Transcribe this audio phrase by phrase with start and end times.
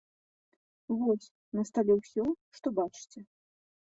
[1.01, 1.27] Вось,
[1.59, 2.23] на стале ўсё,
[2.61, 3.19] што бачыце.